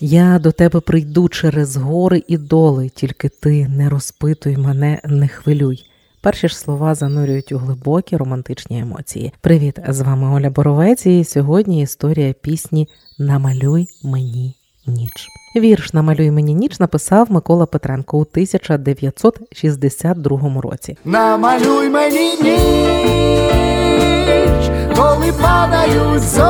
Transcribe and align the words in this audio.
Я 0.00 0.38
до 0.38 0.52
тебе 0.52 0.80
прийду 0.80 1.28
через 1.28 1.76
гори 1.76 2.22
і 2.28 2.36
доли, 2.36 2.88
тільки 2.88 3.28
ти 3.28 3.68
не 3.68 3.88
розпитуй 3.88 4.56
мене, 4.56 5.00
не 5.04 5.28
хвилюй. 5.28 5.84
Перші 6.22 6.48
ж 6.48 6.58
слова 6.58 6.94
занурюють 6.94 7.52
у 7.52 7.58
глибокі 7.58 8.16
романтичні 8.16 8.78
емоції. 8.78 9.32
Привіт, 9.40 9.78
з 9.88 10.00
вами 10.00 10.36
Оля 10.36 10.50
Боровець, 10.50 11.06
і 11.06 11.24
сьогодні 11.24 11.82
історія 11.82 12.32
пісні 12.32 12.88
Намалюй 13.18 13.88
мені 14.04 14.56
ніч. 14.86 15.28
Вірш 15.56 15.92
Намалюй 15.92 16.30
мені 16.30 16.54
ніч 16.54 16.80
написав 16.80 17.32
Микола 17.32 17.66
Петренко 17.66 18.18
у 18.18 18.20
1962 18.20 20.60
році. 20.60 20.96
Намалюй 21.04 21.88
мені 21.88 22.30
ніч, 22.30 22.38
коли 24.96 25.32
падають 25.42 26.22
зорі, 26.22 26.48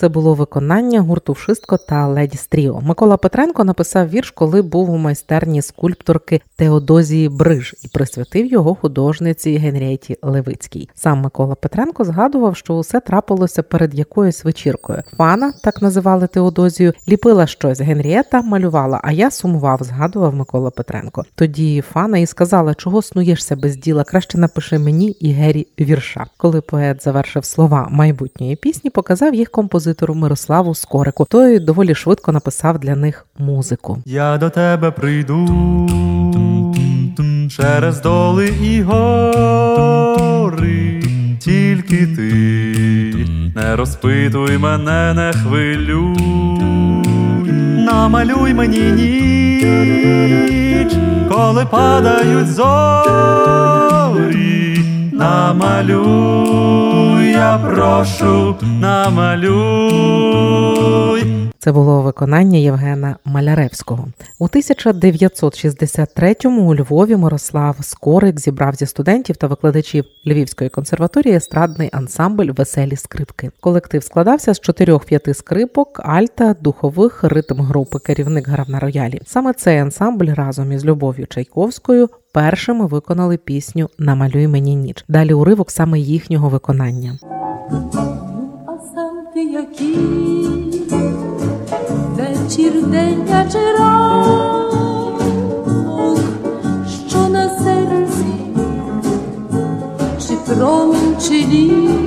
Це 0.00 0.08
було 0.08 0.34
виконання 0.34 1.00
гурту 1.00 1.32
Вшистко 1.32 1.76
та 1.76 2.06
Леді 2.06 2.38
Стріо. 2.38 2.80
Микола 2.80 3.16
Петренко 3.16 3.64
написав 3.64 4.08
вірш, 4.08 4.30
коли 4.30 4.62
був 4.62 4.90
у 4.90 4.96
майстерні 4.96 5.62
скульпторки 5.62 6.40
Теодозії 6.56 7.28
Бриж 7.28 7.74
і 7.84 7.88
присвятив 7.88 8.46
його 8.46 8.74
художниці 8.74 9.56
Генрієті 9.56 10.18
Левицькій. 10.22 10.88
Сам 10.94 11.20
Микола 11.20 11.54
Петренко 11.54 12.04
згадував, 12.04 12.56
що 12.56 12.74
усе 12.74 13.00
трапилося 13.00 13.62
перед 13.62 13.94
якоюсь 13.94 14.44
вечіркою. 14.44 15.02
Фана, 15.16 15.52
так 15.62 15.82
називали 15.82 16.26
Теодозію, 16.26 16.92
ліпила 17.08 17.46
щось. 17.46 17.80
Генрієта 17.80 18.42
малювала, 18.42 19.00
а 19.04 19.12
я 19.12 19.30
сумував, 19.30 19.80
згадував 19.82 20.34
Микола 20.34 20.70
Петренко. 20.70 21.24
Тоді 21.34 21.80
Фана 21.80 22.18
і 22.18 22.26
сказала, 22.26 22.74
чого 22.74 23.02
снуєшся 23.02 23.56
без 23.56 23.76
діла, 23.76 24.04
краще 24.04 24.38
напиши 24.38 24.78
мені 24.78 25.10
і 25.10 25.32
Гері 25.32 25.66
вірша. 25.80 26.26
Коли 26.36 26.60
поет 26.60 27.02
завершив 27.02 27.44
слова 27.44 27.88
майбутньої 27.90 28.56
пісні, 28.56 28.90
показав 28.90 29.34
їх 29.34 29.50
композитору 29.88 30.14
Мирославу 30.14 30.74
Скорику. 30.74 31.24
Той 31.24 31.58
доволі 31.58 31.94
швидко 31.94 32.32
написав 32.32 32.78
для 32.78 32.96
них 32.96 33.26
музику. 33.38 33.98
Я 34.06 34.38
до 34.38 34.50
тебе 34.50 34.90
прийду 34.90 35.46
через 37.50 38.00
доли 38.00 38.48
і 38.62 38.82
гори, 38.82 41.02
тільки 41.40 42.06
ти 42.06 43.26
не 43.56 43.76
розпитуй 43.76 44.58
мене, 44.58 45.14
не 45.14 45.32
хвилюй, 45.32 46.16
намалюй 47.84 48.54
мені 48.54 48.92
ніч, 48.92 50.92
коли 51.28 51.66
падають 51.66 52.48
зорі, 52.48 52.68
намалюй, 55.12 56.87
я 57.38 57.58
прошу, 57.58 58.56
намалюй. 58.80 60.38
Це 61.58 61.72
було 61.72 62.02
виконання 62.02 62.58
Євгена 62.58 63.16
Маляревського. 63.24 64.08
У 64.38 64.46
1963-му 64.46 66.70
у 66.70 66.74
Львові 66.74 67.16
Мирослав 67.16 67.76
Скорик 67.80 68.40
зібрав 68.40 68.74
зі 68.74 68.86
студентів 68.86 69.36
та 69.36 69.46
викладачів 69.46 70.04
Львівської 70.26 70.70
консерваторії 70.70 71.34
естрадний 71.34 71.88
ансамбль 71.92 72.50
Веселі 72.50 72.96
скрипки. 72.96 73.50
Колектив 73.60 74.04
складався 74.04 74.54
з 74.54 74.60
чотирьох-п'яти 74.60 75.34
скрипок, 75.34 76.00
альта, 76.04 76.54
духових, 76.60 77.24
ритм 77.24 77.60
групи. 77.60 77.98
Керівник 77.98 78.48
грав 78.48 78.70
на 78.70 78.80
роялі. 78.80 79.20
Саме 79.26 79.52
цей 79.52 79.78
ансамбль 79.78 80.34
разом 80.34 80.72
із 80.72 80.84
Любов'ю 80.84 81.26
Чайковською 81.26 82.08
першими 82.38 82.86
виконали 82.86 83.36
пісню 83.36 83.88
Намалюй 83.98 84.48
мені 84.48 84.76
ніч. 84.76 85.04
Далі 85.08 85.32
уривок 85.34 85.70
саме 85.70 85.98
їхнього 85.98 86.48
виконання. 86.48 87.18
А 88.66 88.72
сам 88.94 89.26
ти 89.34 89.44
який 89.44 90.06
вечір, 92.16 92.86
день 92.86 93.24
чи 93.52 93.58
ранок, 93.78 95.22
що 97.08 97.28
на 97.28 97.48
серці, 97.48 98.34
чи 100.28 100.34
промінь, 100.54 101.16
чи 101.20 101.34
лід, 101.34 101.97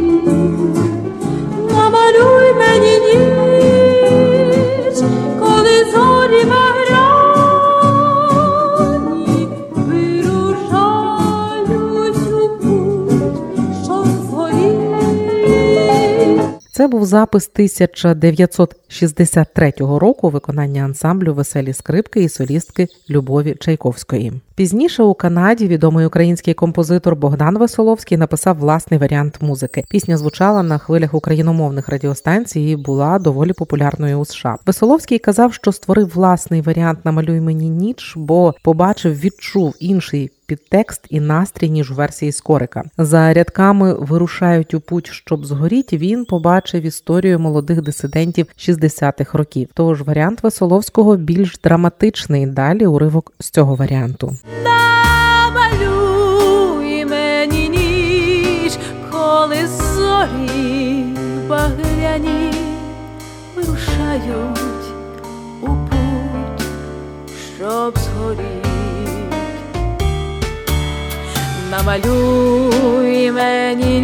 був 17.02 17.08
запис 17.08 17.50
1963 17.54 19.74
року 19.80 20.30
виконання 20.30 20.84
ансамблю 20.84 21.34
Веселі 21.34 21.74
скрипки 21.74 22.24
і 22.24 22.30
солістки 22.30 22.88
Любові 23.10 23.56
Чайковської. 23.60 24.34
Пізніше 24.56 25.04
у 25.04 25.14
Канаді 25.14 25.68
відомий 25.68 26.06
український 26.06 26.54
композитор 26.54 27.16
Богдан 27.16 27.58
Веселовський 27.58 28.18
написав 28.18 28.58
власний 28.58 29.00
варіант 29.00 29.38
музики. 29.42 29.84
Пісня 29.90 30.18
звучала 30.18 30.64
на 30.64 30.78
хвилях 30.78 31.14
україномовних 31.14 31.90
радіостанцій 31.90 32.62
і 32.62 32.76
була 32.76 33.20
доволі 33.20 33.54
популярною 33.54 34.20
у 34.20 34.26
США. 34.26 34.58
Веселовський 34.66 35.20
казав, 35.20 35.54
що 35.54 35.72
створив 35.72 36.12
власний 36.14 36.62
варіант 36.62 37.00
Намалюй 37.04 37.42
мені 37.42 37.70
ніч, 37.70 38.14
бо 38.16 38.54
побачив, 38.64 39.20
відчув 39.20 39.74
інший 39.80 40.32
підтекст 40.52 41.06
і 41.10 41.20
настрій 41.20 41.70
ніж 41.70 41.92
у 41.92 41.96
версії 41.96 42.32
Скорика. 42.32 42.84
За 42.98 43.34
рядками 43.34 43.94
вирушають 43.94 44.74
у 44.74 44.80
путь, 44.80 45.08
щоб 45.08 45.46
згоріть. 45.46 45.94
Він 45.94 46.26
побачив 46.26 46.82
історію 46.92 47.40
молодих 47.40 47.82
дисидентів 47.82 48.46
60-х 48.58 49.38
років. 49.38 49.70
Тож 49.74 50.02
варіант 50.02 50.44
Веселовського 50.44 51.16
більш 51.16 51.58
драматичний. 51.64 52.46
Далі 52.46 52.86
уривок 52.86 53.34
з 53.40 53.50
цього 53.50 53.76
варіанту. 53.76 54.36
Намалюй 55.54 55.86
мені 57.06 57.70
ніч, 57.70 58.74
коли 59.12 59.68
зорі 59.68 61.06
багряні 61.50 62.54
вирушають 63.56 64.86
у 65.62 65.68
путь, 65.68 66.66
щоб 67.58 67.98
згоріть. 67.98 68.62
Намалюй 71.72 73.32
мені 73.32 74.00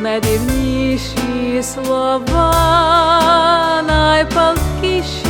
найдивніші 0.00 1.62
слова, 1.62 2.52
найпалкіші 3.88 5.26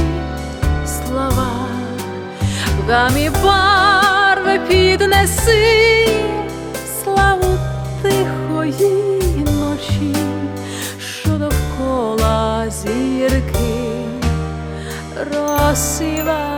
слова, 0.87 1.51
в 2.79 2.91
гамі 2.91 3.31
барви 3.45 4.61
піднеси 4.69 6.09
славу 7.03 7.59
тихої 8.03 9.45
ночі, 9.45 10.17
що 10.99 11.31
довкола 11.31 12.65
зірки 12.71 14.05
розсіва. 15.33 16.50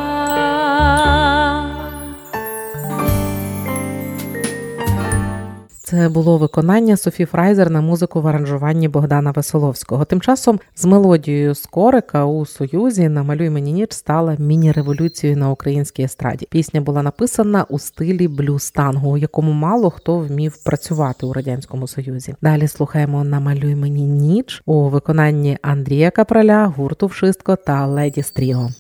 Це 5.93 6.09
було 6.09 6.39
виконання 6.39 6.97
Софі 6.97 7.25
Фрайзер 7.25 7.71
на 7.71 7.81
музику 7.81 8.21
в 8.21 8.29
аранжуванні 8.29 8.89
Богдана 8.89 9.31
Веселовського. 9.31 10.05
Тим 10.05 10.21
часом 10.21 10.61
з 10.75 10.85
мелодією 10.85 11.55
Скорика 11.55 12.25
у 12.25 12.47
Союзі 12.47 13.09
Намалюй 13.09 13.51
мені 13.51 13.73
ніч 13.73 13.93
стала 13.93 14.37
міні-революцією 14.39 15.39
на 15.39 15.51
українській 15.51 16.03
естраді. 16.03 16.47
Пісня 16.51 16.81
була 16.81 17.03
написана 17.03 17.67
у 17.69 17.79
стилі 17.79 18.29
блюз-тангу, 18.29 19.11
у 19.11 19.17
якому 19.17 19.53
мало 19.53 19.91
хто 19.91 20.19
вмів 20.19 20.57
працювати 20.65 21.27
у 21.27 21.33
радянському 21.33 21.89
союзі. 21.89 22.35
Далі 22.43 22.69
слухаємо 22.69 23.25
Намалюй 23.25 23.75
мені 23.75 24.07
ніч 24.07 24.63
у 24.67 24.89
виконанні 24.89 25.59
Андрія 25.63 26.11
Капраля, 26.11 26.67
гурту 26.77 27.07
Вшистко 27.07 27.57
та 27.57 27.87
Леді 27.87 28.23
Стріго. 28.23 28.71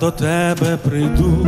До 0.00 0.10
тебе 0.10 0.76
прийду. 0.82 1.46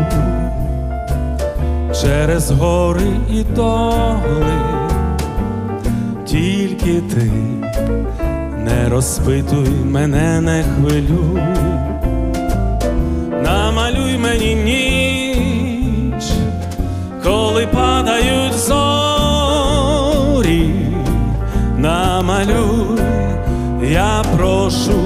Через 2.00 2.50
гори 2.50 3.10
і 3.31 3.43
доли, 3.43 4.60
тільки 6.26 7.00
ти 7.00 7.31
не 8.58 8.88
розпитуй 8.88 9.70
мене, 9.84 10.40
не 10.40 10.64
хвилюй, 10.64 11.43
намалюй 13.43 14.19
мені 14.19 14.55
ніч, 14.55 16.25
коли 17.25 17.66
падають 17.66 18.58
зорі, 18.58 19.94
намалюй, 21.78 23.00
я 23.82 24.25
прошу, 24.37 25.01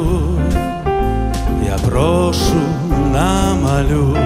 намалюй, 0.00 0.38
я 1.64 1.76
прошу, 1.88 2.60
намалюй. 3.12 4.18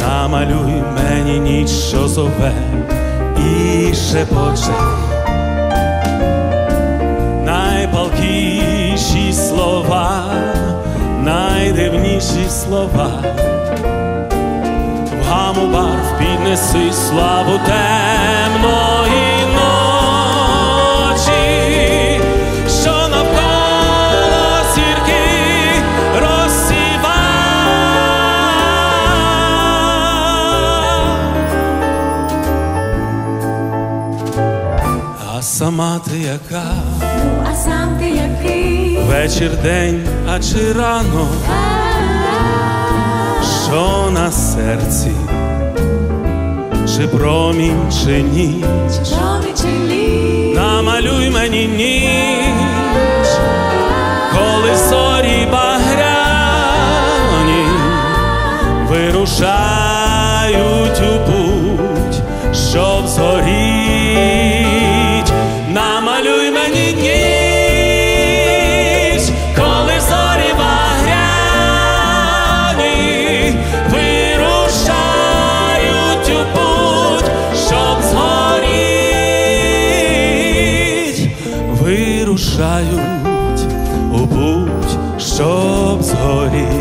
Намалюй 0.00 0.82
мені 0.94 1.38
ніч, 1.38 1.70
що 1.70 2.08
зове 2.08 2.52
і 3.36 3.94
шепоче 3.94 4.72
найпалкіші 7.44 9.32
слова, 9.32 10.24
найдивніші 11.24 12.48
слова. 12.48 13.10
В 15.12 15.30
гаму 15.30 15.72
барв 15.72 16.18
піднеси 16.18 16.92
славу 16.92 17.60
темної 17.66 19.37
ти 36.38 36.54
яка 36.54 36.64
А 37.50 37.54
сам 37.54 37.96
ти 37.98 38.08
який? 38.10 38.98
вечір, 38.98 39.50
день, 39.62 40.06
а 40.28 40.38
чи 40.40 40.72
рано, 40.72 41.28
що 43.64 44.10
на 44.10 44.32
серці, 44.32 45.10
чи 46.96 47.06
промінь, 47.08 47.92
чи 48.04 48.22
ніч, 48.22 48.64
Чоловік 49.08 49.54
чи 49.62 49.66
ліс? 49.92 50.56
намалюй 50.56 51.30
мені 51.30 51.66
ніч, 51.66 53.28
коли 54.32 54.76
зорі 54.88 55.48
багряні 55.52 56.04
вирушають 58.88 59.57
sobzori 85.38 86.77